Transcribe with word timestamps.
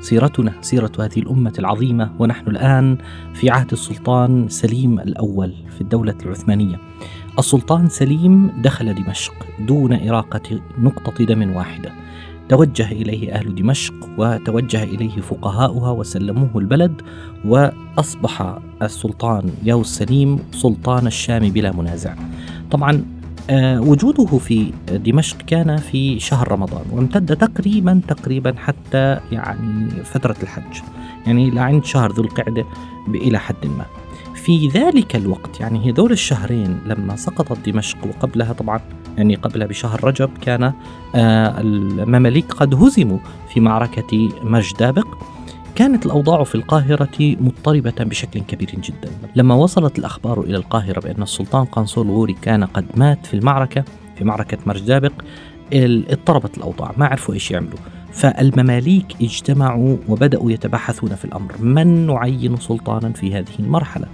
سيرتنا 0.00 0.52
سيرة 0.60 0.92
هذه 1.00 1.18
الأمة 1.18 1.52
العظيمة 1.58 2.10
ونحن 2.18 2.48
الآن 2.48 2.98
في 3.34 3.50
عهد 3.50 3.72
السلطان 3.72 4.48
سليم 4.48 5.00
الأول 5.00 5.54
في 5.74 5.80
الدولة 5.80 6.14
العثمانية. 6.26 6.76
السلطان 7.38 7.88
سليم 7.88 8.50
دخل 8.62 8.94
دمشق 8.94 9.34
دون 9.60 10.08
إراقة 10.08 10.60
نقطة 10.78 11.24
دم 11.24 11.56
واحدة. 11.56 11.92
توجه 12.48 12.92
إليه 12.92 13.32
أهل 13.32 13.54
دمشق 13.54 13.94
وتوجه 14.18 14.82
إليه 14.82 15.20
فقهاؤها 15.20 15.90
وسلموه 15.90 16.50
البلد 16.56 17.02
وأصبح 17.44 18.58
السلطان 18.82 19.50
ياو 19.64 19.80
السليم 19.80 20.38
سلطان 20.52 21.06
الشام 21.06 21.50
بلا 21.50 21.72
منازع. 21.72 22.14
طبعا 22.70 23.17
وجوده 23.80 24.38
في 24.38 24.72
دمشق 24.92 25.36
كان 25.36 25.76
في 25.76 26.20
شهر 26.20 26.52
رمضان 26.52 26.84
وامتد 26.92 27.36
تقريبا 27.36 28.00
تقريبا 28.08 28.54
حتى 28.58 29.20
يعني 29.32 29.90
فترة 30.04 30.36
الحج. 30.42 30.80
يعني 31.26 31.50
لعند 31.50 31.84
شهر 31.84 32.12
ذو 32.12 32.22
القعدة 32.22 32.64
إلى 33.08 33.38
حد 33.38 33.66
ما. 33.66 33.84
في 34.34 34.68
ذلك 34.68 35.16
الوقت 35.16 35.60
يعني 35.60 35.92
هذول 35.92 36.12
الشهرين 36.12 36.80
لما 36.86 37.16
سقطت 37.16 37.68
دمشق 37.68 37.98
وقبلها 38.06 38.52
طبعا 38.52 38.80
يعني 39.16 39.34
قبلها 39.34 39.66
بشهر 39.66 40.04
رجب 40.04 40.30
كان 40.40 40.72
آه، 41.14 41.60
المماليك 41.60 42.52
قد 42.52 42.74
هزموا 42.74 43.18
في 43.48 43.60
معركة 43.60 44.30
مجدابق. 44.42 45.06
كانت 45.78 46.06
الأوضاع 46.06 46.44
في 46.44 46.54
القاهرة 46.54 47.08
مضطربة 47.20 48.04
بشكل 48.04 48.40
كبير 48.40 48.70
جدا. 48.70 49.10
لما 49.34 49.54
وصلت 49.54 49.98
الأخبار 49.98 50.40
إلى 50.40 50.56
القاهرة 50.56 51.00
بأن 51.00 51.22
السلطان 51.22 51.64
قنصل 51.64 52.08
غوري 52.10 52.32
كان 52.42 52.64
قد 52.64 52.86
مات 52.94 53.26
في 53.26 53.34
المعركة 53.34 53.84
في 54.16 54.24
معركة 54.24 54.58
مرجدابق 54.66 55.12
اضطربت 55.72 56.58
الأوضاع. 56.58 56.92
ما 56.96 57.06
عرفوا 57.06 57.34
إيش 57.34 57.50
يعملوا. 57.50 57.78
فالمماليك 58.12 59.06
اجتمعوا 59.22 59.96
وبدأوا 60.08 60.52
يتباحثون 60.52 61.14
في 61.14 61.24
الأمر. 61.24 61.52
من 61.60 62.06
نعين 62.06 62.56
سلطانا 62.56 63.12
في 63.12 63.34
هذه 63.34 63.58
المرحلة؟ 63.58 64.06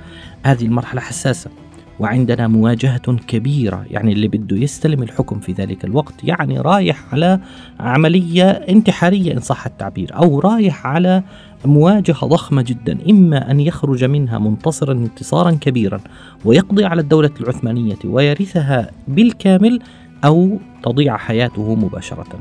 هذه 0.42 0.64
المرحلة 0.64 1.00
حساسة. 1.00 1.50
وعندنا 2.00 2.48
مواجهة 2.48 3.16
كبيرة 3.26 3.84
يعني 3.90 4.12
اللي 4.12 4.28
بده 4.28 4.56
يستلم 4.56 5.02
الحكم 5.02 5.40
في 5.40 5.52
ذلك 5.52 5.84
الوقت 5.84 6.24
يعني 6.24 6.60
رايح 6.60 7.14
على 7.14 7.40
عملية 7.80 8.50
انتحارية 8.50 9.32
إن 9.32 9.40
صح 9.40 9.66
التعبير 9.66 10.16
أو 10.16 10.40
رايح 10.40 10.86
على 10.86 11.22
مواجهة 11.64 12.26
ضخمة 12.26 12.62
جدا 12.62 12.98
إما 13.10 13.50
أن 13.50 13.60
يخرج 13.60 14.04
منها 14.04 14.38
منتصرا 14.38 14.92
انتصارا 14.92 15.50
كبيرا 15.50 16.00
ويقضي 16.44 16.84
على 16.84 17.00
الدولة 17.00 17.30
العثمانية 17.40 17.98
ويرثها 18.04 18.90
بالكامل 19.08 19.80
أو 20.24 20.58
تضيع 20.82 21.16
حياته 21.16 21.74
مباشرة. 21.74 22.38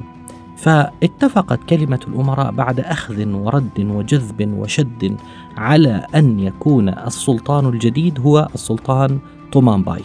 فاتفقت 0.57 1.59
كلمة 1.69 1.99
الأمراء 2.07 2.51
بعد 2.51 2.79
أخذ 2.79 3.27
ورد 3.27 3.79
وجذب 3.79 4.53
وشد 4.57 5.17
على 5.57 6.05
أن 6.15 6.39
يكون 6.39 6.89
السلطان 6.89 7.65
الجديد 7.65 8.19
هو 8.19 8.47
السلطان 8.55 9.19
طومان 9.53 9.83
باي 9.83 10.01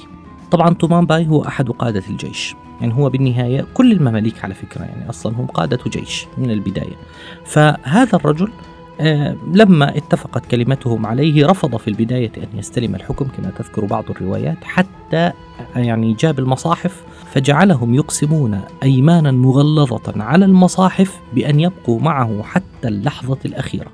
طبعا 0.50 0.74
طومان 0.74 1.06
باي 1.06 1.28
هو 1.28 1.44
أحد 1.44 1.68
قادة 1.70 2.02
الجيش. 2.10 2.54
يعني 2.80 2.94
هو 2.94 3.10
بالنهاية 3.10 3.66
كل 3.74 3.92
المماليك 3.92 4.44
على 4.44 4.54
فكرة 4.54 4.82
يعني 4.82 5.10
أصلا 5.10 5.36
هم 5.36 5.46
قادة 5.46 5.78
جيش 5.86 6.26
من 6.38 6.50
البداية. 6.50 6.96
فهذا 7.44 8.16
الرجل 8.16 8.48
آه، 9.00 9.36
لما 9.52 9.96
اتفقت 9.96 10.46
كلمتهم 10.46 11.06
عليه 11.06 11.46
رفض 11.46 11.76
في 11.76 11.88
البداية 11.88 12.32
أن 12.36 12.58
يستلم 12.58 12.94
الحكم 12.94 13.28
كما 13.36 13.50
تذكر 13.50 13.84
بعض 13.84 14.04
الروايات 14.10 14.64
حتى 14.64 15.32
يعني 15.76 16.14
جاب 16.14 16.38
المصاحف 16.38 17.02
فجعلهم 17.32 17.94
يقسمون 17.94 18.60
أيمانا 18.82 19.30
مغلظة 19.30 20.22
على 20.22 20.44
المصاحف 20.44 21.20
بأن 21.34 21.60
يبقوا 21.60 22.00
معه 22.00 22.42
حتى 22.42 22.88
اللحظة 22.88 23.38
الأخيرة. 23.44 23.90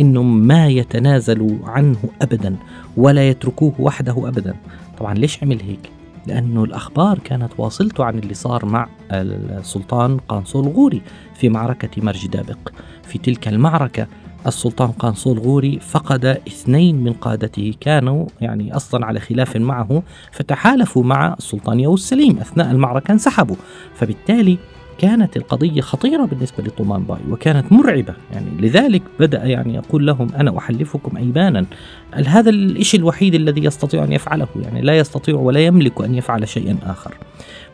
إنهم 0.00 0.38
ما 0.46 0.68
يتنازلوا 0.68 1.56
عنه 1.64 1.96
ابدا 2.22 2.56
ولا 2.96 3.28
يتركوه 3.28 3.72
وحده 3.78 4.28
ابدا. 4.28 4.54
طبعا 4.98 5.14
ليش 5.14 5.42
عمل 5.42 5.62
هيك؟ 5.62 5.90
لأنه 6.26 6.64
الأخبار 6.64 7.18
كانت 7.18 7.52
واصلته 7.58 8.04
عن 8.04 8.18
اللي 8.18 8.34
صار 8.34 8.66
مع 8.66 8.88
السلطان 9.12 10.18
قانصول 10.18 10.68
غوري 10.68 11.02
في 11.34 11.48
معركة 11.48 12.02
مرج 12.02 12.26
دابق. 12.26 12.58
في 13.02 13.18
تلك 13.18 13.48
المعركة 13.48 14.06
السلطان 14.46 14.92
قانصول 14.92 15.38
غوري 15.38 15.78
فقد 15.80 16.24
اثنين 16.24 16.96
من 16.96 17.12
قادته 17.12 17.74
كانوا 17.80 18.26
يعني 18.40 18.76
أصلا 18.76 19.06
على 19.06 19.20
خلاف 19.20 19.56
معه 19.56 20.02
فتحالفوا 20.32 21.04
مع 21.04 21.34
السلطان 21.38 21.80
يوسف 21.80 22.08
سليم 22.08 22.38
أثناء 22.38 22.70
المعركة 22.70 23.12
انسحبوا. 23.12 23.56
فبالتالي 23.94 24.58
كانت 24.98 25.36
القضية 25.36 25.80
خطيرة 25.80 26.24
بالنسبة 26.24 26.64
لطومان 26.64 27.02
باي 27.02 27.18
وكانت 27.30 27.72
مرعبة. 27.72 28.14
يعني 28.32 28.50
لذلك 28.58 29.02
بدأ 29.20 29.44
يعني 29.44 29.74
يقول 29.74 30.06
لهم 30.06 30.28
أنا 30.34 30.58
أحلفكم 30.58 31.16
أيمانا. 31.16 31.66
هذا 32.12 32.50
الشيء 32.50 33.00
الوحيد 33.00 33.34
الذي 33.34 33.64
يستطيع 33.64 34.04
أن 34.04 34.12
يفعله؟ 34.12 34.48
يعني 34.62 34.80
لا 34.80 34.98
يستطيع 34.98 35.34
ولا 35.34 35.60
يملك 35.60 36.00
أن 36.00 36.14
يفعل 36.14 36.48
شيئا 36.48 36.78
آخر. 36.86 37.14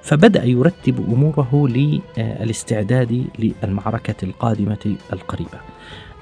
فبدأ 0.03 0.45
يرتب 0.45 1.13
أموره 1.13 1.69
للاستعداد 1.69 3.25
للمعركة 3.39 4.25
القادمة 4.25 4.97
القريبة. 5.13 5.59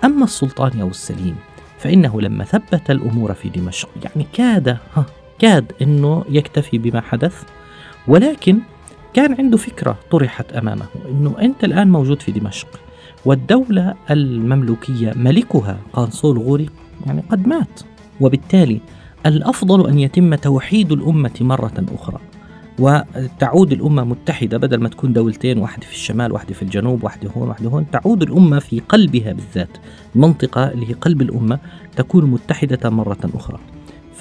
أما 0.04 0.24
السلطان 0.24 0.78
يو 0.78 0.88
السليم 0.88 1.36
فإنه 1.78 2.20
لما 2.20 2.44
ثبت 2.44 2.90
الأمور 2.90 3.34
في 3.34 3.48
دمشق 3.48 3.88
يعني 4.04 4.26
كاد 4.32 4.68
ها 4.68 5.04
كاد 5.38 5.72
أنه 5.82 6.24
يكتفي 6.28 6.78
بما 6.78 7.00
حدث. 7.00 7.42
ولكن 8.08 8.58
كان 9.14 9.34
عنده 9.34 9.56
فكرة 9.56 9.98
طرحت 10.10 10.52
أمامه 10.52 10.86
أنه 11.08 11.34
أنت 11.40 11.64
الآن 11.64 11.90
موجود 11.90 12.22
في 12.22 12.32
دمشق 12.32 12.68
والدولة 13.24 13.94
المملوكية 14.10 15.12
ملكها 15.16 15.78
قانصول 15.92 16.38
غوري 16.38 16.68
يعني 17.06 17.22
قد 17.30 17.46
مات 17.46 17.80
وبالتالي 18.20 18.80
الأفضل 19.26 19.88
أن 19.88 19.98
يتم 19.98 20.34
توحيد 20.34 20.92
الأمة 20.92 21.32
مرة 21.40 21.84
أخرى 21.94 22.18
وتعود 22.78 23.72
الأمة 23.72 24.04
متحدة 24.04 24.58
بدل 24.58 24.80
ما 24.80 24.88
تكون 24.88 25.12
دولتين 25.12 25.58
واحدة 25.58 25.86
في 25.86 25.92
الشمال 25.92 26.32
واحدة 26.32 26.54
في 26.54 26.62
الجنوب 26.62 27.04
واحدة 27.04 27.30
هون 27.36 27.48
واحدة 27.48 27.68
هون 27.68 27.86
تعود 27.90 28.22
الأمة 28.22 28.58
في 28.58 28.80
قلبها 28.80 29.32
بالذات 29.32 29.78
المنطقة 30.16 30.70
اللي 30.70 30.88
هي 30.88 30.92
قلب 30.92 31.22
الأمة 31.22 31.58
تكون 31.96 32.24
متحدة 32.24 32.90
مرة 32.90 33.30
أخرى. 33.34 33.58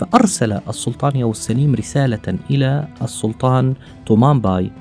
فأرسل 0.01 0.51
السلطان 0.51 1.15
ياووز 1.15 1.31
سليم 1.31 1.75
رسالة 1.75 2.37
إلى 2.49 2.87
السلطان 3.01 3.73
طومان 4.05 4.39
باي 4.39 4.71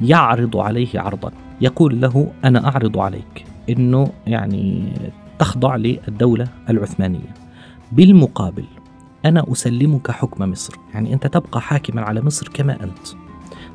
يعرض 0.00 0.56
عليه 0.56 1.00
عرضا. 1.00 1.30
يقول 1.60 2.00
له 2.00 2.32
أنا 2.44 2.68
أعرض 2.68 2.98
عليك. 2.98 3.44
أنه 3.70 4.10
يعني 4.26 4.92
تخضع 5.38 5.76
للدولة 5.76 6.48
العثمانية. 6.70 7.34
بالمقابل 7.92 8.64
أنا 9.24 9.44
أسلمك 9.52 10.10
حكم 10.10 10.50
مصر. 10.50 10.74
يعني 10.94 11.14
أنت 11.14 11.26
تبقى 11.26 11.60
حاكما 11.60 12.02
على 12.02 12.22
مصر 12.22 12.48
كما 12.54 12.84
أنت. 12.84 13.08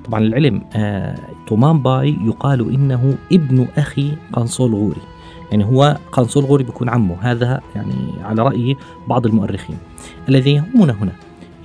طبعا 0.05 0.19
للعلم 0.19 0.61
آه 0.75 1.19
طومان 1.47 1.79
باي 1.79 2.17
يقال 2.21 2.73
إنه 2.73 3.17
ابن 3.31 3.67
أخي 3.77 4.11
قانصوه 4.33 4.75
الغوري. 4.75 5.01
يعني 5.51 5.65
هو 5.65 5.97
قنصول 6.11 6.45
غوري 6.45 6.63
بيكون 6.63 6.89
عمه. 6.89 7.15
هذا 7.21 7.61
يعني 7.75 8.13
على 8.23 8.41
رأي 8.41 8.77
بعض 9.07 9.25
المؤرخين. 9.25 9.77
الذي 10.29 10.53
يهمنا 10.53 10.93
هنا. 10.93 11.11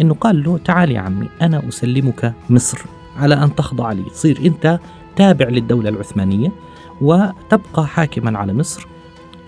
إنه 0.01 0.15
قال 0.15 0.45
له 0.45 0.59
تعال 0.59 0.91
يا 0.91 1.01
عمي 1.01 1.29
أنا 1.43 1.69
أسلمك 1.69 2.35
مصر 2.51 2.79
على 3.17 3.35
أن 3.35 3.55
تخضع 3.55 3.93
لي. 3.93 4.03
تصير 4.03 4.39
أنت 4.45 4.79
تابع 5.17 5.49
للدولة 5.49 5.89
العثمانية 5.89 6.53
وتبقى 7.01 7.87
حاكما 7.87 8.39
على 8.39 8.53
مصر. 8.53 8.87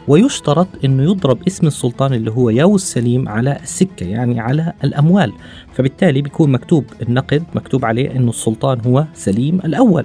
ويشترط 0.09 0.69
إنه 0.85 1.03
يضرب 1.03 1.39
اسم 1.47 1.67
السلطان 1.67 2.15
اللي 2.15 2.31
هو 2.31 2.51
ياو 2.51 2.77
السليم 2.77 3.29
على 3.29 3.59
السكة 3.63 4.07
يعني 4.07 4.41
على 4.41 4.73
الأموال. 4.85 5.33
فبالتالي 5.73 6.23
بيكون 6.23 6.53
مكتوب 6.53 6.85
النقد 7.03 7.43
مكتوب 7.55 7.85
عليه 7.85 8.17
إنه 8.17 8.31
السلطان 8.31 8.81
هو 8.87 9.05
سليم 9.15 9.61
الأول. 9.65 10.05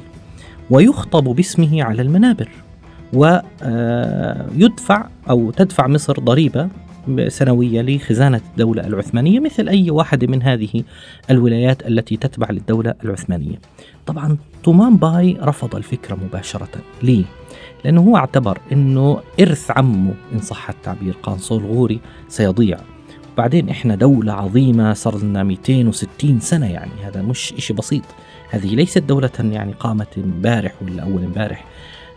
ويخطب 0.70 1.24
باسمه 1.24 1.84
على 1.84 2.02
المنابر. 2.02 2.50
ويدفع 3.14 5.08
أو 5.30 5.52
تدفع 5.52 5.88
مصر 5.88 6.14
ضريبة 6.20 6.70
سنوية 7.28 7.82
لخزانة 7.82 8.42
الدولة 8.52 8.88
العثمانية 8.88 9.40
مثل 9.40 9.70
أي 9.70 9.92
واحدة 9.92 10.28
من 10.28 10.44
هذه 10.44 10.84
الولايات 11.32 11.88
التي 11.88 12.18
تتبع 12.18 12.52
للدولة 12.52 12.94
العثمانية. 13.04 13.60
طبعا 14.06 14.38
تومان 14.64 14.98
باي 14.98 15.38
رفض 15.42 15.76
الفكرة 15.76 16.16
مباشرة. 16.16 16.70
ليه؟ 17.04 17.24
لأنه 17.86 18.02
هو 18.02 18.18
اعتبر 18.18 18.58
أنه 18.72 19.20
إرث 19.40 19.72
عمه 19.72 20.14
إن 20.34 20.40
صح 20.40 20.70
التعبير 20.70 21.14
قانصول 21.24 21.64
غوري 21.64 22.00
سيضيع. 22.28 22.78
بعدين 23.38 23.70
إحنا 23.70 23.96
دولة 23.96 24.34
عظيمة 24.34 24.94
صار 24.94 25.18
لنا 25.18 25.44
260 25.44 26.40
سنة 26.40 26.72
يعني 26.72 26.92
هذا 27.04 27.22
مش 27.22 27.54
إشي 27.54 27.74
بسيط. 27.74 28.04
هذه 28.50 28.76
ليست 28.76 28.98
دولة 28.98 29.30
يعني 29.40 29.74
قامت 29.74 30.18
امبارح 30.18 30.74
ولا 30.82 31.04
أول 31.04 31.24
امبارح. 31.24 31.66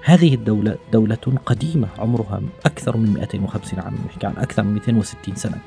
هذه 0.03 0.35
الدولة 0.35 0.77
دولة 0.93 1.19
قديمة 1.47 1.89
عمرها 1.99 2.43
أكثر 2.67 2.97
من 2.97 3.11
250 3.11 3.81
عام 3.81 3.95
نحكي 4.07 4.27
عن 4.27 4.37
أكثر 4.37 4.63
من 4.63 4.73
260 4.75 5.35
سنة. 5.35 5.59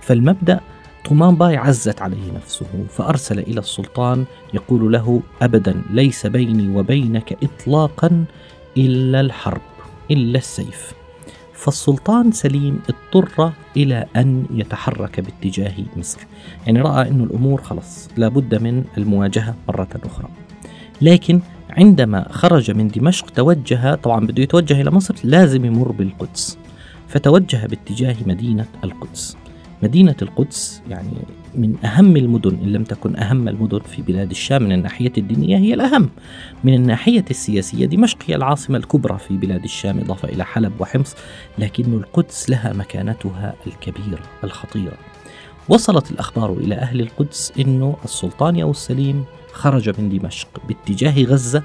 فالمبدأ 0.00 0.60
طومان 1.04 1.34
باي 1.34 1.56
عزت 1.56 2.02
عليه 2.02 2.32
نفسه 2.36 2.66
فأرسل 2.88 3.38
إلى 3.38 3.60
السلطان 3.60 4.24
يقول 4.54 4.92
له 4.92 5.22
أبدا 5.42 5.82
ليس 5.90 6.26
بيني 6.26 6.76
وبينك 6.76 7.38
إطلاقا 7.42 8.24
إلا 8.76 9.20
الحرب 9.20 9.60
إلا 10.10 10.38
السيف. 10.38 10.92
فالسلطان 11.54 12.32
سليم 12.32 12.80
اضطر 12.88 13.52
إلى 13.76 14.06
أن 14.16 14.46
يتحرك 14.50 15.20
باتجاه 15.20 15.74
مصر. 15.96 16.20
يعني 16.66 16.80
رأى 16.80 17.08
أن 17.08 17.20
الأمور 17.20 17.62
خلص 17.62 18.08
لابد 18.16 18.62
من 18.62 18.84
المواجهة 18.98 19.54
مرة 19.68 19.88
أخرى. 20.04 20.28
لكن 21.02 21.40
عندما 21.70 22.26
خرج 22.30 22.70
من 22.70 22.88
دمشق 22.88 23.26
توجه 23.30 23.94
طبعا 23.94 24.26
بده 24.26 24.42
يتوجه 24.42 24.80
إلى 24.80 24.90
مصر 24.90 25.14
لازم 25.24 25.64
يمر 25.64 25.92
بالقدس. 25.92 26.58
فتوجه 27.08 27.66
باتجاه 27.66 28.16
مدينة 28.26 28.66
القدس. 28.84 29.36
مدينة 29.82 30.16
القدس 30.22 30.82
يعني 30.90 31.08
من 31.54 31.84
أهم 31.84 32.16
المدن 32.16 32.58
إن 32.62 32.72
لم 32.72 32.84
تكن 32.84 33.16
أهم 33.16 33.48
المدن 33.48 33.78
في 33.78 34.02
بلاد 34.02 34.30
الشام 34.30 34.62
من 34.62 34.72
الناحية 34.72 35.12
الدينية 35.18 35.56
هي 35.56 35.74
الأهم. 35.74 36.10
من 36.64 36.74
الناحية 36.74 37.24
السياسية 37.30 37.86
دمشق 37.86 38.18
هي 38.26 38.36
العاصمة 38.36 38.78
الكبرى 38.78 39.18
في 39.18 39.36
بلاد 39.36 39.64
الشام 39.64 39.98
إضافة 39.98 40.28
إلى 40.28 40.44
حلب 40.44 40.72
وحمص 40.80 41.14
لكن 41.58 41.92
القدس 41.92 42.50
لها 42.50 42.72
مكانتها 42.72 43.54
الكبيرة 43.66 44.22
الخطيرة. 44.44 44.98
وصلت 45.68 46.10
الأخبار 46.10 46.52
إلى 46.52 46.74
أهل 46.74 47.00
القدس 47.00 47.52
أنه 47.58 47.96
السلطان 48.04 48.56
ياو 48.56 48.70
السليم 48.70 49.24
خرج 49.52 50.00
من 50.00 50.18
دمشق 50.18 50.48
باتجاه 50.68 51.24
غزة 51.24 51.62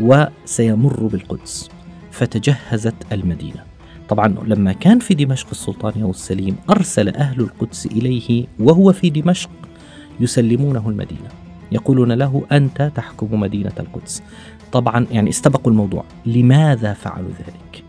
وسيمر 0.00 1.06
بالقدس 1.06 1.68
فتجهزت 2.10 2.94
المدينة 3.12 3.64
طبعا 4.08 4.34
لما 4.44 4.72
كان 4.72 4.98
في 4.98 5.14
دمشق 5.14 5.46
السلطان 5.50 5.92
ياو 5.96 6.10
السليم 6.10 6.56
أرسل 6.70 7.08
أهل 7.08 7.40
القدس 7.40 7.86
إليه 7.86 8.46
وهو 8.58 8.92
في 8.92 9.10
دمشق 9.10 9.50
يسلمونه 10.20 10.88
المدينة 10.88 11.28
يقولون 11.72 12.12
له 12.12 12.42
أنت 12.52 12.92
تحكم 12.94 13.40
مدينة 13.40 13.72
القدس 13.80 14.22
طبعا 14.72 15.06
يعني 15.10 15.30
استبقوا 15.30 15.72
الموضوع 15.72 16.04
لماذا 16.26 16.92
فعلوا 16.92 17.30
ذلك؟ 17.30 17.84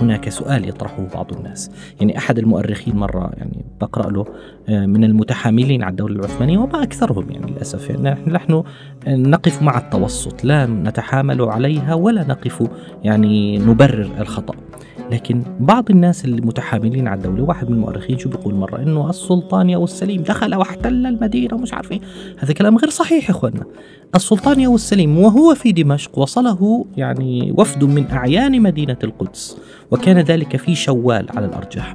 هناك 0.00 0.28
سؤال 0.28 0.68
يطرحه 0.68 1.06
بعض 1.14 1.32
الناس. 1.32 1.70
يعني 2.00 2.18
أحد 2.18 2.38
المؤرخين 2.38 2.96
مرة 2.96 3.30
يعني 3.36 3.64
بقرأ 3.80 4.10
له 4.10 4.24
آه، 4.68 4.86
من 4.86 5.04
المتحاملين 5.04 5.82
على 5.82 5.90
الدولة 5.90 6.14
العثمانية 6.14 6.58
وما 6.58 6.82
أكثرهم 6.82 7.30
يعني 7.30 7.52
للأسف. 7.52 7.90
يعني 7.90 8.18
نحن 8.26 8.62
نقف 9.08 9.62
مع 9.62 9.78
التوسط 9.78 10.44
لا 10.44 10.66
نتحامل 10.66 11.42
عليها 11.42 11.94
ولا 11.94 12.24
نقف 12.28 12.68
يعني 13.04 13.58
نبرر 13.58 14.10
الخطأ. 14.20 14.54
لكن 15.10 15.42
بعض 15.60 15.90
الناس 15.90 16.24
اللي 16.24 16.40
متحاملين 16.40 17.08
على 17.08 17.18
الدولة 17.18 17.42
واحد 17.42 17.70
من 17.70 17.76
المؤرخين 17.76 18.18
شو 18.18 18.28
بيقول 18.28 18.54
مرة؟ 18.54 18.78
إنه 18.82 19.10
السلطان 19.10 19.70
يا 19.70 19.84
السليم 19.84 20.22
دخل 20.22 20.54
واحتل 20.54 21.06
المدينة 21.06 21.54
ومش 21.54 21.74
عارف 21.74 21.92
إيه. 21.92 22.00
هذا 22.38 22.52
كلام 22.52 22.76
غير 22.76 22.90
صحيح 22.90 23.24
يا 23.24 23.30
إخوانا 23.30 23.64
السلطان 24.14 24.60
يا 24.60 24.74
السليم 24.74 25.18
وهو 25.18 25.54
في 25.54 25.72
دمشق 25.72 26.18
وصله 26.18 26.86
يعني 26.96 27.54
وفد 27.58 27.84
من 27.84 28.06
أعيان 28.10 28.62
مدينة 28.62 28.96
القدس 29.04 29.56
وكان 29.90 30.18
ذلك 30.18 30.56
في 30.56 30.74
شوال 30.74 31.26
على 31.36 31.46
الأرجح. 31.46 31.94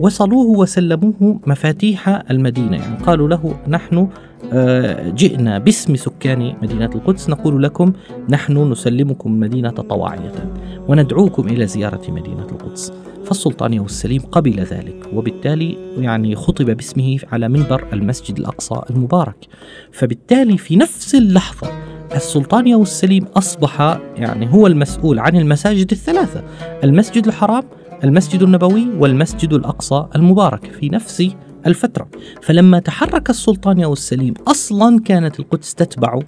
وصلوه 0.00 0.58
وسلموه 0.58 1.40
مفاتيح 1.46 2.22
المدينة 2.30 2.76
يعني 2.76 3.04
قالوا 3.04 3.28
له 3.28 3.56
نحن 3.68 4.08
جئنا 5.14 5.58
باسم 5.58 5.96
سكان 5.96 6.54
مدينة 6.62 6.90
القدس. 6.94 7.30
نقول 7.30 7.62
لكم 7.62 7.92
نحن 8.28 8.70
نسلمكم 8.72 9.40
مدينة 9.40 9.70
طواعية 9.70 10.52
وندعوكم 10.88 11.48
إلى 11.48 11.66
زيارة 11.66 12.10
مدينة 12.10 12.46
القدس. 12.52 12.92
فالسلطان 13.24 13.72
السليم 13.84 14.22
قبل 14.22 14.60
ذلك 14.60 15.06
وبالتالي 15.14 15.76
يعني 15.98 16.36
خطب 16.36 16.64
باسمه 16.64 17.18
على 17.32 17.48
منبر 17.48 17.84
المسجد 17.92 18.38
الأقصى 18.38 18.80
المبارك. 18.90 19.46
فبالتالي 19.92 20.58
في 20.58 20.76
نفس 20.76 21.14
اللحظة 21.14 21.68
السلطان 22.16 22.82
السليم 22.82 23.24
أصبح 23.36 24.00
يعني 24.16 24.52
هو 24.52 24.66
المسؤول 24.66 25.18
عن 25.18 25.36
المساجد 25.36 25.90
الثلاثة 25.92 26.42
المسجد 26.84 27.26
الحرام 27.26 27.62
المسجد 28.04 28.42
النبوي 28.42 28.86
والمسجد 28.98 29.52
الأقصى 29.52 30.06
المبارك. 30.16 30.64
في 30.64 30.88
نفس 30.88 31.30
الفترة. 31.66 32.08
فلما 32.42 32.78
تحرك 32.78 33.30
السلطان 33.30 33.82
أو 33.82 33.92
السليم 33.92 34.34
أصلا 34.48 35.00
كانت 35.04 35.40
القدس 35.40 35.74
تتبع 35.74 36.20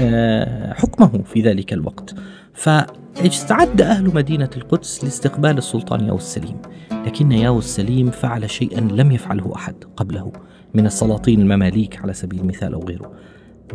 آه، 0.00 0.72
حكمه 0.72 1.22
في 1.22 1.42
ذلك 1.42 1.72
الوقت. 1.72 2.14
فاستعد 2.54 3.80
أهل 3.80 4.14
مدينة 4.14 4.50
القدس 4.56 5.04
لاستقبال 5.04 5.58
السلطان 5.58 6.06
ياو 6.06 6.16
السليم. 6.16 6.56
لكن 6.92 7.32
ياو 7.32 7.58
السليم 7.58 8.10
فعل 8.10 8.50
شيئا 8.50 8.80
لم 8.80 9.12
يفعله 9.12 9.52
أحد 9.56 9.74
قبله 9.96 10.32
من 10.74 10.86
السلاطين 10.86 11.40
المماليك 11.40 12.00
على 12.00 12.12
سبيل 12.12 12.40
المثال 12.40 12.74
أو 12.74 12.84
غيره. 12.84 13.12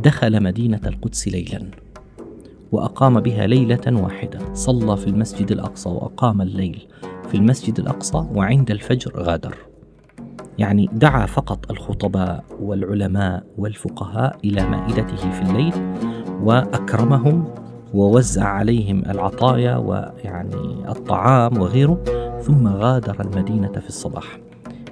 دخل 0.03 0.43
مدينة 0.43 0.81
القدس 0.85 1.27
ليلا 1.27 1.61
وأقام 2.71 3.19
بها 3.19 3.47
ليلة 3.47 3.81
واحدة. 3.87 4.53
صلى 4.53 4.97
في 4.97 5.07
المسجد 5.07 5.51
الأقصى 5.51 5.89
وأقام 5.89 6.41
الليل 6.41 6.87
في 7.31 7.37
المسجد 7.37 7.79
الأقصى 7.79 8.25
وعند 8.33 8.71
الفجر 8.71 9.11
غادر. 9.15 9.68
يعني 10.59 10.89
دعا 10.93 11.25
فقط 11.25 11.71
الخطباء 11.71 12.43
والعلماء 12.61 13.43
والفقهاء 13.57 14.37
إلى 14.43 14.69
مائدته 14.69 15.31
في 15.31 15.41
الليل 15.41 15.73
وأكرمهم 16.43 17.45
ووزع 17.93 18.43
عليهم 18.43 19.03
العطايا 19.09 19.77
ويعني 19.77 20.89
الطعام 20.89 21.57
وغيره 21.57 22.03
ثم 22.41 22.67
غادر 22.67 23.21
المدينة 23.21 23.71
في 23.71 23.87
الصباح. 23.87 24.39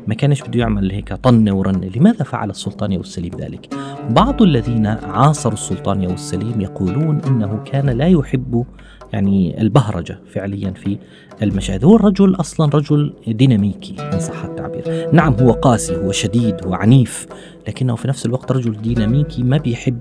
ما 0.08 0.14
كانش 0.16 0.42
بده 0.42 0.60
يعمل 0.60 0.92
هيك 0.92 1.14
طن 1.14 1.50
ورن. 1.50 1.92
لماذا 1.96 2.24
فعل 2.24 2.50
السلطان 2.50 2.98
والسليم 2.98 3.32
ذلك؟ 3.40 3.74
بعض 4.10 4.42
الذين 4.42 4.86
عاصروا 4.86 5.54
السلطان 5.54 6.06
والسليم 6.06 6.62
يقولون 6.62 7.22
إنه 7.28 7.64
كان 7.66 7.90
لا 7.90 8.08
يحب 8.08 8.66
يعني 9.14 9.62
البهرجة 9.62 10.20
فعليا 10.34 10.72
في 10.72 10.98
المشاهد. 11.42 11.86
هو 11.86 11.96
الرجل 11.96 12.36
أصلا 12.36 12.70
رجل 12.74 13.14
ديناميكي 13.28 13.96
إن 14.14 14.20
صح 14.20 14.44
التعبير. 14.44 15.14
نعم 15.14 15.34
هو 15.34 15.52
قاسي 15.52 15.96
هو 15.96 16.12
شديد 16.12 16.56
هو 16.66 16.74
عنيف 16.74 17.28
لكنه 17.68 17.96
في 17.96 18.08
نفس 18.08 18.26
الوقت 18.26 18.52
رجل 18.52 18.82
ديناميكي 18.82 19.44
ما 19.44 19.58
بيحب 19.58 20.00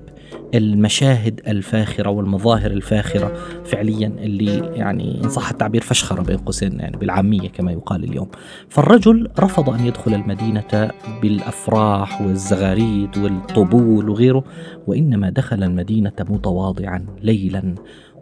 المشاهد 0.55 1.41
الفاخرة 1.47 2.09
والمظاهر 2.09 2.71
الفاخرة 2.71 3.33
فعليا 3.65 4.07
اللي 4.07 4.57
يعني 4.57 5.21
إن 5.23 5.29
صح 5.29 5.49
التعبير 5.49 5.81
فشخرة 5.81 6.21
بين 6.21 6.37
قوسين 6.37 6.79
يعني 6.79 6.97
بالعامية 6.97 7.49
كما 7.49 7.71
يقال 7.71 8.03
اليوم. 8.03 8.27
فالرجل 8.69 9.29
رفض 9.39 9.69
أن 9.69 9.85
يدخل 9.85 10.13
المدينة 10.13 10.91
بالأفراح 11.21 12.21
والزغاريد 12.21 13.17
والطبول 13.17 14.09
وغيره 14.09 14.43
وإنما 14.87 15.29
دخل 15.29 15.63
المدينة 15.63 16.13
متواضعا 16.19 17.05
ليلا. 17.23 17.75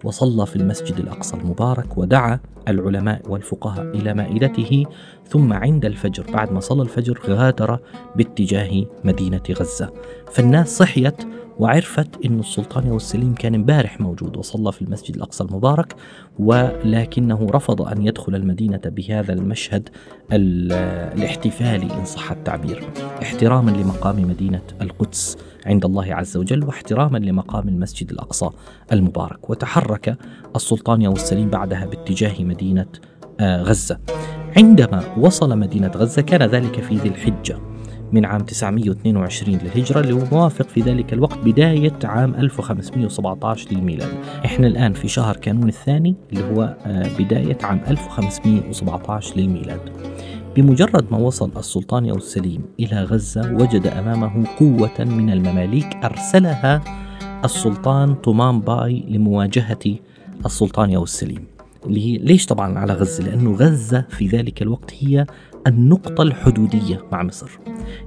وصلى 0.06 0.46
في 0.46 0.56
المسجد 0.56 0.98
الأقصى 1.00 1.36
المبارك 1.38 1.98
ودعا 1.98 2.40
العلماء 2.68 3.22
والفقهاء 3.30 3.84
إلى 3.84 4.14
مائدته 4.14 4.86
ثم 5.28 5.54
عند 5.54 5.86
الفجر 5.86 6.26
بعد 6.34 6.52
ما 6.52 6.60
صلى 6.60 6.82
الفجر 6.82 7.20
غادر 7.28 7.80
باتجاه 8.16 8.86
مدينة 9.04 9.42
غزة. 9.52 9.94
فالناس 10.32 10.78
صحيت 10.78 11.16
وعرفت 11.60 12.26
أن 12.26 12.40
السلطان 12.40 12.92
والسليم 12.92 13.34
كان 13.34 13.56
امبارح 13.56 14.02
موجود 14.02 14.38
وصلى 14.38 14.72
في 14.72 14.82
المسجد 14.82 15.16
الأقصى 15.16 15.44
المبارك 15.44 15.96
ولكنه 16.40 17.48
رفض 17.52 17.82
أن 17.82 18.06
يدخل 18.08 18.36
المدينة 18.36 18.82
بهذا 18.86 19.34
المشهد 19.34 19.90
الاحتفالي 20.32 21.94
إن 22.00 22.06
صح 22.06 22.32
التعبير. 22.32 22.90
احتراما 23.22 23.72
لمقام 23.72 24.30
مدينة 24.30 24.62
القدس 24.82 25.38
عند 25.66 25.86
الله 25.86 26.16
عز 26.16 26.38
وجل 26.38 26.64
واحتراما 26.64 27.18
لمقام 27.18 27.70
المسجد 27.70 28.12
الأقصى 28.12 28.50
المبارك. 28.92 29.50
وتحرك 29.50 30.18
السلطان 30.56 31.08
والسليم 31.08 31.50
بعدها 31.50 31.86
باتجاه 31.86 32.44
مدينة 32.44 32.88
آه، 33.40 33.62
غزة. 33.62 34.00
عندما 34.58 35.04
وصل 35.18 35.60
مدينة 35.60 35.88
غزة 35.88 36.22
كان 36.22 36.44
ذلك 36.44 36.82
في 36.82 36.96
ذي 36.96 37.10
الحجة 37.10 37.58
من 38.12 38.26
عام 38.26 38.42
922 38.42 39.58
للهجرة 39.58 40.00
اللي 40.00 40.14
هو 40.14 40.22
موافق 40.32 40.68
في 40.68 40.82
ذلك 40.82 41.14
الوقت 41.14 41.38
بداية 41.38 42.00
عام 42.04 42.36
1517 42.36 43.72
للميلاد. 43.72 44.10
إحنا 44.46 44.68
الآن 44.68 44.94
في 44.94 45.08
شهر 45.08 45.38
كانون 45.38 45.68
الثاني 45.70 46.16
اللي 46.34 46.44
هو 46.44 46.76
آه، 46.86 47.10
بداية 47.20 47.58
عام 47.64 47.82
1517 47.88 49.38
للميلاد. 49.38 49.80
بمجرد 50.56 51.06
ما 51.12 51.18
وصل 51.18 51.52
السلطان 51.58 52.10
السليم 52.10 52.62
إلى 52.80 53.04
غزة 53.04 53.54
وجد 53.54 53.88
أمامه 53.88 54.48
قوة 54.60 55.00
من 55.00 55.30
المماليك. 55.30 55.98
أرسلها 56.04 56.82
السلطان 57.46 58.14
طومان 58.14 58.60
باي 58.60 59.04
لمواجهة 59.10 59.96
السلطان 60.46 61.04
السليم 61.04 61.55
اللي 61.86 62.06
هي 62.06 62.18
ليش 62.18 62.46
طبعا 62.46 62.80
على 62.80 62.94
غزة؟ 62.94 63.24
لأنه 63.24 63.52
غزة 63.52 64.06
في 64.10 64.28
ذلك 64.28 64.62
الوقت 64.62 64.94
هي 65.00 65.26
النقطة 65.68 66.22
الحدودية 66.22 67.02
مع 67.12 67.24
مصر. 67.24 67.60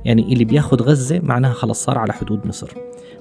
يعني 0.04 0.32
اللي 0.32 0.44
بياخذ 0.44 0.82
غزة 0.82 1.20
معناها 1.22 1.52
خلاص 1.52 1.84
صار 1.84 1.98
على 1.98 2.12
حدود 2.12 2.46
مصر. 2.46 2.70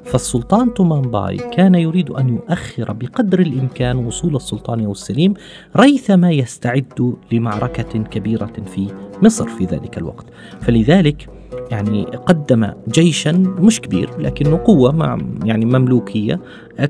فالسلطان 0.05 0.73
تومان 0.73 1.01
باي 1.01 1.37
كان 1.37 1.75
يريد 1.75 2.09
أن 2.09 2.29
يؤخر 2.29 2.93
بقدر 2.93 3.39
الإمكان 3.39 3.97
وصول 3.97 4.35
السلطان 4.35 4.91
السليم 4.91 5.33
ريثما 5.75 6.31
يستعد 6.31 7.15
لمعركة 7.31 8.03
كبيرة 8.03 8.51
في 8.75 8.87
مصر 9.23 9.47
في 9.47 9.65
ذلك 9.65 9.97
الوقت. 9.97 10.25
فلذلك 10.61 11.36
يعني 11.71 12.03
قدم 12.03 12.71
جيشا 12.89 13.31
مش 13.59 13.81
كبير 13.81 14.09
لكنه 14.19 14.57
قوة 14.57 14.91
مع 14.91 15.17
يعني 15.43 15.65
مملوكية 15.65 16.39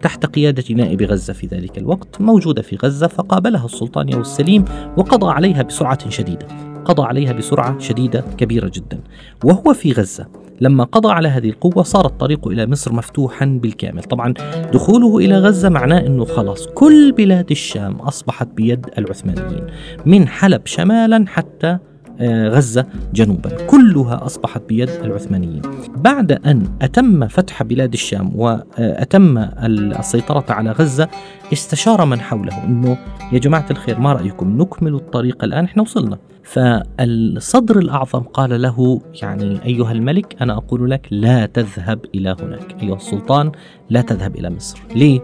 تحت 0.01 0.25
قيادة 0.25 0.75
نائب 0.75 1.01
غزة 1.01 1.33
في 1.33 1.47
ذلك 1.47 1.77
الوقت 1.77 2.21
موجودة 2.21 2.61
في 2.61 2.75
غزة 2.75 3.07
فقابلها 3.07 3.65
السلطان 3.65 4.09
يوسف 4.09 4.37
السليم 4.39 4.65
وقضى 4.97 5.31
عليها 5.31 5.63
بسرعة 5.63 6.09
شديدة. 6.09 6.47
قضى 6.85 7.01
عليها 7.03 7.33
بسرعة 7.33 7.79
شديدة 7.79 8.23
كبيرة 8.37 8.71
جدا. 8.73 8.99
وهو 9.43 9.73
في 9.73 9.91
غزة 9.91 10.27
لما 10.61 10.83
قضى 10.83 11.11
على 11.11 11.27
هذه 11.27 11.49
القوة 11.49 11.83
صار 11.83 12.05
الطريق 12.05 12.47
إلى 12.47 12.67
مصر 12.67 12.93
مفتوحا 12.93 13.45
بالكامل. 13.45 14.03
طبعا 14.03 14.33
دخوله 14.73 15.17
إلى 15.17 15.39
غزة 15.39 15.69
معناه 15.69 15.99
أنه 15.99 16.25
خلاص 16.25 16.67
كل 16.67 17.11
بلاد 17.11 17.51
الشام 17.51 17.95
أصبحت 17.95 18.47
بيد 18.47 18.85
العثمانيين 18.97 19.67
من 20.05 20.27
حلب 20.27 20.61
شمالا 20.65 21.25
حتى 21.27 21.67
آه، 21.67 21.79
غزة 22.21 22.85
جنوبا. 23.13 23.65
كلها 23.67 24.25
أصبحت 24.25 24.61
بيد 24.69 24.89
العثمانيين. 24.89 25.61
بعد 25.95 26.31
أن 26.31 26.63
أتم 26.81 27.27
فتح 27.27 27.63
بلاد 27.63 27.93
الشام 27.93 28.31
وأتم 28.35 29.37
السيطرة 29.37 30.45
على 30.49 30.71
غزة 30.71 31.09
استشار 31.53 32.05
من 32.05 32.19
حوله. 32.19 32.63
أنه 32.65 32.97
يا 33.31 33.39
جماعة 33.39 33.65
الخير 33.71 33.99
ما 33.99 34.13
رأيكم؟ 34.13 34.61
نكمل 34.61 34.95
الطريق 34.95 35.43
الآن 35.43 35.63
إحنا 35.63 35.81
وصلنا. 35.83 36.17
فالصدر 36.43 37.79
الأعظم 37.79 38.19
قال 38.19 38.61
له 38.61 39.01
يعني 39.21 39.65
أيها 39.65 39.91
الملك 39.91 40.35
أنا 40.41 40.57
أقول 40.57 40.91
لك 40.91 41.07
لا 41.11 41.45
تذهب 41.45 41.99
إلى 42.15 42.35
هناك. 42.41 42.83
أيها 42.83 42.95
السلطان 42.95 43.51
لا 43.89 44.01
تذهب 44.01 44.35
إلى 44.35 44.49
مصر. 44.49 44.79
ليه؟ 44.95 45.19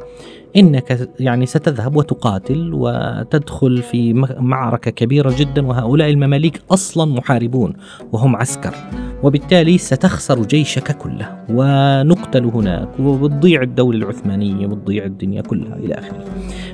إنك 0.55 1.09
يعني 1.19 1.45
ستذهب 1.45 1.95
وتقاتل 1.95 2.71
وتدخل 2.73 3.81
في 3.81 4.13
معركة 4.39 4.91
كبيرة 4.91 5.35
جدا 5.37 5.67
وهؤلاء 5.67 6.09
المماليك 6.09 6.61
أصلا 6.71 7.11
محاربون 7.11 7.73
وهم 8.11 8.35
عسكر. 8.35 8.75
وبالتالي 9.23 9.77
ستخسر 9.77 10.41
جيشك 10.41 10.97
كله. 10.97 11.45
ونقتل 11.49 12.45
هناك 12.45 12.89
وتضيع 12.99 13.61
الدولة 13.61 13.97
العثمانية 13.97 14.67
وتضيع 14.67 15.05
الدنيا 15.05 15.41
كلها 15.41 15.75
إلى 15.75 15.93
آخره. 15.93 16.25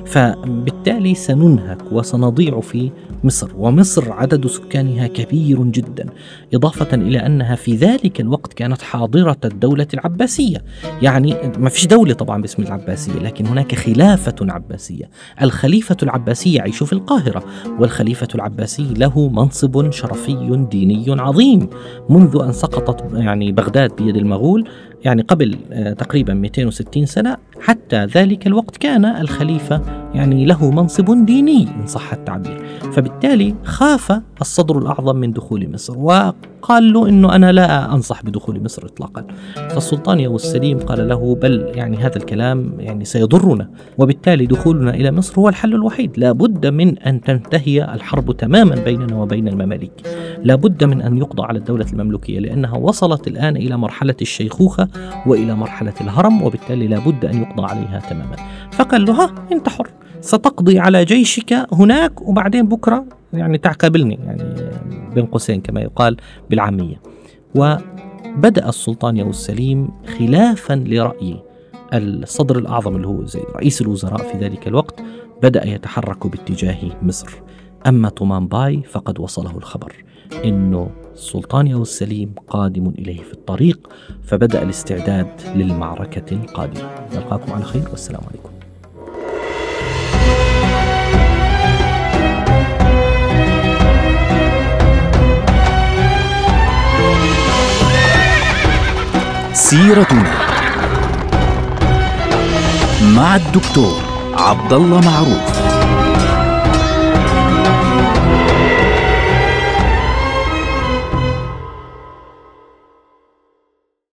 فبالتالي 0.06 1.14
سننهك 1.14 1.92
وسنضيع 1.92 2.60
في 2.60 2.90
مصر. 3.24 3.50
ومصر 3.56 4.12
عدد 4.12 4.46
سكانها 4.46 5.06
كبير 5.06 5.62
جدا 5.62 6.06
إضافة 6.54 6.94
إلى 6.94 7.18
أنها 7.18 7.54
في 7.54 7.76
ذلك 7.76 8.20
الوقت 8.20 8.52
كانت 8.52 8.82
حاضرة 8.82 9.38
الدولة 9.44 9.86
العباسية. 9.94 10.62
يعني 11.02 11.36
ما 11.58 11.68
فيش 11.68 11.86
دولة 11.86 12.14
طبعا 12.14 12.42
باسم 12.42 12.62
العباسية 12.62 13.18
لكن 13.20 13.46
هناك 13.46 13.69
خلافة 13.74 14.34
عباسية 14.40 15.10
الخليفة 15.42 15.96
العباسي 16.02 16.54
يعيش 16.54 16.82
في 16.82 16.92
القاهرة 16.92 17.44
والخليفة 17.78 18.28
العباسي 18.34 18.94
له 18.96 19.28
منصب 19.28 19.90
شرفي 19.90 20.66
ديني 20.70 21.04
عظيم. 21.08 21.68
منذ 22.08 22.40
أن 22.44 22.52
سقطت 22.52 23.14
يعني 23.14 23.52
بغداد 23.52 23.96
بيد 23.96 24.16
المغول 24.16 24.68
يعني 25.04 25.22
قبل 25.22 25.56
آه، 25.72 25.92
تقريبا 25.92 26.34
260 26.34 27.06
سنة 27.06 27.36
حتى 27.60 28.04
ذلك 28.04 28.46
الوقت 28.46 28.76
كان 28.76 29.04
الخليفة 29.04 29.80
يعني 30.14 30.46
له 30.46 30.70
منصب 30.70 31.26
ديني 31.26 31.68
إن 31.80 31.86
صح 31.86 32.12
التعبير. 32.12 32.64
فبالتالي 32.92 33.54
خاف 33.64 34.20
الصدر 34.40 34.78
الأعظم 34.78 35.16
من 35.16 35.32
دخول 35.32 35.72
مصر 35.72 35.98
وقال 35.98 36.92
له 36.92 37.08
أنه 37.08 37.36
أنا 37.36 37.52
لا 37.52 37.94
أنصح 37.94 38.22
بدخول 38.22 38.64
مصر 38.64 38.86
إطلاقا. 38.86 39.26
فالسلطان 39.54 40.20
يوسف 40.20 40.46
السليم 40.46 40.78
قال 40.78 41.08
له 41.08 41.34
بل 41.34 41.72
يعني 41.74 41.96
هذا 41.96 42.16
الكلام 42.16 42.72
يعني 42.78 43.04
سيضرنا 43.04 43.70
وبالتالي 43.98 44.46
دخولنا 44.46 44.94
إلى 44.94 45.10
مصر 45.10 45.40
هو 45.40 45.48
الحل 45.48 45.74
الوحيد. 45.74 46.18
لا 46.18 46.32
بد 46.32 46.66
من 46.66 46.98
أن 46.98 47.20
تنتهي 47.20 47.94
الحرب 47.94 48.36
تماما 48.36 48.74
بيننا 48.74 49.16
وبين 49.16 49.48
المماليك. 49.48 49.92
لا 50.42 50.54
بد 50.54 50.84
من 50.84 51.02
أن 51.02 51.18
يقضى 51.18 51.42
على 51.42 51.58
الدولة 51.58 51.86
المملوكية 51.92 52.38
لأنها 52.38 52.76
وصلت 52.76 53.28
الآن 53.28 53.56
إلى 53.56 53.76
مرحلة 53.76 54.16
الشيخوخة 54.22 54.88
وإلى 55.26 55.54
مرحلة 55.54 55.94
الهرم 56.00 56.42
وبالتالي 56.42 56.86
لا 56.86 56.98
بد 56.98 57.24
أن 57.24 57.42
يقضى 57.42 57.62
عليها 57.62 58.02
تماما. 58.10 58.36
فقال 58.72 59.04
له 59.04 59.24
ها 59.24 59.34
أنت 59.52 59.68
حر. 59.68 59.88
ستقضي 60.20 60.78
على 60.78 61.04
جيشك 61.04 61.66
هناك 61.72 62.22
وبعدين 62.22 62.68
بكرة 62.68 63.04
يعني 63.32 63.58
تعقبلني 63.58 64.18
يعني 64.24 64.70
بين 65.14 65.26
قوسين 65.26 65.60
كما 65.60 65.80
يقال 65.80 66.16
بالعامية. 66.50 67.00
وبدأ 67.54 68.68
السلطان 68.68 69.16
يوسف 69.16 69.40
السليم 69.40 69.88
خلافا 70.18 70.74
لرأي 70.74 71.42
الصدر 71.94 72.58
الأعظم 72.58 72.96
اللي 72.96 73.06
هو 73.06 73.24
زي 73.24 73.40
رئيس 73.56 73.80
الوزراء 73.80 74.32
في 74.32 74.38
ذلك 74.38 74.68
الوقت 74.68 75.00
بدأ 75.42 75.66
يتحرك 75.66 76.26
باتجاه 76.26 76.78
مصر. 77.02 77.30
أما 77.86 78.08
طومان 78.08 78.46
باي 78.46 78.82
فقد 78.82 79.20
وصله 79.20 79.56
الخبر. 79.56 79.92
إنه 80.44 80.90
السلطان 81.14 81.66
يوسف 81.66 81.92
السليم 81.92 82.34
قادم 82.48 82.86
إليه 82.98 83.22
في 83.22 83.32
الطريق 83.32 83.88
فبدأ 84.24 84.62
الاستعداد 84.62 85.26
للمعركة 85.54 86.32
القادمة. 86.32 86.90
نلقاكم 87.14 87.52
على 87.52 87.64
خير 87.64 87.84
والسلام 87.90 88.20
عليكم. 88.28 88.50
سيرتنا 99.52 100.34
مع 103.16 103.36
الدكتور 103.36 104.00
عبد 104.34 104.72
الله 104.72 105.00
معروف. 105.00 105.59